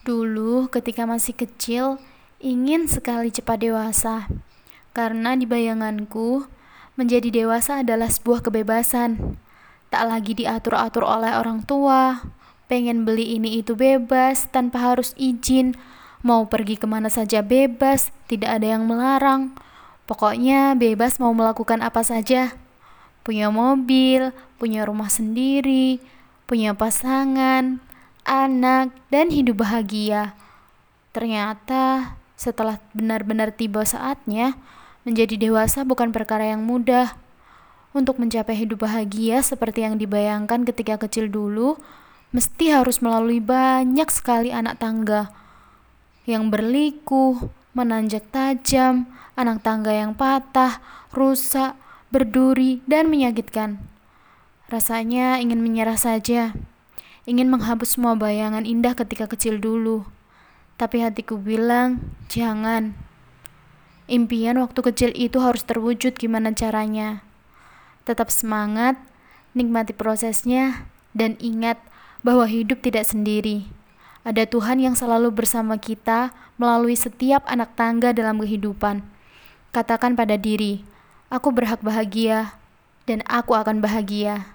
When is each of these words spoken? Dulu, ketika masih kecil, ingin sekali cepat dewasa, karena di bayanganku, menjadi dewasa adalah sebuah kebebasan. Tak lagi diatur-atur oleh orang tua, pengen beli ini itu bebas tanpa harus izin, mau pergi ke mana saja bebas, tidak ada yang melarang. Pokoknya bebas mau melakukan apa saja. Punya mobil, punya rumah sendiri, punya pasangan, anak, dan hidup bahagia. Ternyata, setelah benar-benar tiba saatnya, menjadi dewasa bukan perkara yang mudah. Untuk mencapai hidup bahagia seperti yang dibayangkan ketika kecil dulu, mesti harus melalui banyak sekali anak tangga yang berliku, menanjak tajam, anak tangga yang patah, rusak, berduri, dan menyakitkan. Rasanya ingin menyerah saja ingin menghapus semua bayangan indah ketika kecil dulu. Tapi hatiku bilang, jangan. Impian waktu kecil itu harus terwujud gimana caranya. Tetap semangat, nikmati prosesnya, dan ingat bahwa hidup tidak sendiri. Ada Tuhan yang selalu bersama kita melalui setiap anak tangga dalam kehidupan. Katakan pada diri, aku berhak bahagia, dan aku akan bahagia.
Dulu, 0.00 0.72
ketika 0.72 1.04
masih 1.04 1.36
kecil, 1.36 2.00
ingin 2.40 2.88
sekali 2.88 3.28
cepat 3.28 3.60
dewasa, 3.60 4.32
karena 4.96 5.36
di 5.36 5.44
bayanganku, 5.44 6.48
menjadi 6.96 7.28
dewasa 7.28 7.84
adalah 7.84 8.08
sebuah 8.08 8.40
kebebasan. 8.40 9.36
Tak 9.92 10.02
lagi 10.08 10.32
diatur-atur 10.32 11.04
oleh 11.04 11.36
orang 11.36 11.68
tua, 11.68 12.24
pengen 12.64 13.04
beli 13.04 13.36
ini 13.36 13.60
itu 13.60 13.76
bebas 13.76 14.48
tanpa 14.48 14.80
harus 14.80 15.12
izin, 15.20 15.76
mau 16.24 16.48
pergi 16.48 16.80
ke 16.80 16.88
mana 16.88 17.12
saja 17.12 17.44
bebas, 17.44 18.08
tidak 18.24 18.56
ada 18.56 18.72
yang 18.72 18.88
melarang. 18.88 19.52
Pokoknya 20.08 20.80
bebas 20.80 21.20
mau 21.20 21.36
melakukan 21.36 21.84
apa 21.84 22.00
saja. 22.00 22.56
Punya 23.20 23.52
mobil, 23.52 24.32
punya 24.56 24.88
rumah 24.88 25.12
sendiri, 25.12 26.00
punya 26.48 26.72
pasangan, 26.72 27.84
anak, 28.24 28.92
dan 29.08 29.30
hidup 29.32 29.62
bahagia. 29.64 30.34
Ternyata, 31.10 32.14
setelah 32.38 32.78
benar-benar 32.94 33.52
tiba 33.52 33.82
saatnya, 33.82 34.56
menjadi 35.02 35.36
dewasa 35.36 35.82
bukan 35.82 36.12
perkara 36.14 36.48
yang 36.48 36.62
mudah. 36.62 37.16
Untuk 37.90 38.22
mencapai 38.22 38.54
hidup 38.54 38.86
bahagia 38.86 39.42
seperti 39.42 39.82
yang 39.82 39.98
dibayangkan 39.98 40.62
ketika 40.62 40.94
kecil 41.02 41.26
dulu, 41.26 41.74
mesti 42.30 42.70
harus 42.70 43.02
melalui 43.02 43.42
banyak 43.42 44.06
sekali 44.06 44.54
anak 44.54 44.78
tangga 44.78 45.34
yang 46.30 46.46
berliku, 46.52 47.50
menanjak 47.74 48.22
tajam, 48.30 49.10
anak 49.34 49.66
tangga 49.66 49.90
yang 49.90 50.14
patah, 50.14 50.78
rusak, 51.10 51.74
berduri, 52.14 52.78
dan 52.86 53.10
menyakitkan. 53.10 53.82
Rasanya 54.70 55.42
ingin 55.42 55.58
menyerah 55.58 55.98
saja 55.98 56.54
ingin 57.30 57.46
menghapus 57.46 57.94
semua 57.94 58.18
bayangan 58.18 58.66
indah 58.66 58.98
ketika 58.98 59.30
kecil 59.30 59.62
dulu. 59.62 60.02
Tapi 60.74 61.06
hatiku 61.06 61.38
bilang, 61.38 62.02
jangan. 62.26 62.98
Impian 64.10 64.58
waktu 64.58 64.82
kecil 64.82 65.10
itu 65.14 65.38
harus 65.38 65.62
terwujud 65.62 66.18
gimana 66.18 66.50
caranya. 66.50 67.22
Tetap 68.02 68.34
semangat, 68.34 68.98
nikmati 69.54 69.94
prosesnya, 69.94 70.90
dan 71.14 71.38
ingat 71.38 71.78
bahwa 72.26 72.50
hidup 72.50 72.82
tidak 72.82 73.06
sendiri. 73.06 73.70
Ada 74.26 74.50
Tuhan 74.50 74.82
yang 74.82 74.98
selalu 74.98 75.30
bersama 75.30 75.78
kita 75.78 76.34
melalui 76.58 76.98
setiap 76.98 77.46
anak 77.46 77.78
tangga 77.78 78.10
dalam 78.10 78.42
kehidupan. 78.42 79.06
Katakan 79.70 80.18
pada 80.18 80.34
diri, 80.34 80.82
aku 81.30 81.54
berhak 81.54 81.78
bahagia, 81.78 82.58
dan 83.06 83.22
aku 83.30 83.54
akan 83.54 83.78
bahagia. 83.78 84.50